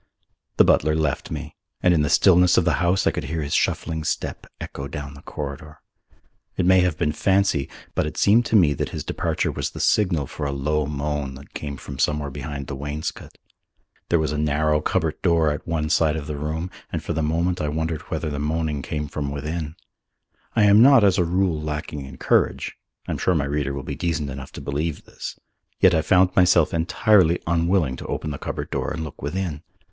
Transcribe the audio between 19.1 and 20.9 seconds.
within. I am